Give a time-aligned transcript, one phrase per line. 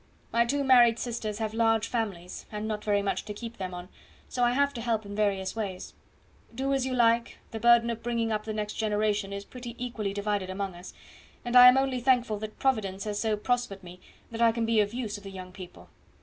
[0.33, 3.87] My two married sisters have large families, and not very much to keep them on,
[4.27, 5.93] so I have to help in various ways.
[6.55, 10.11] Do as you like, the burden of bringing up the next generation is pretty equally
[10.11, 10.93] divided among us,
[11.45, 13.99] and I am only thankful that Providence has so prospered me
[14.31, 15.87] that I can be of use of the young people.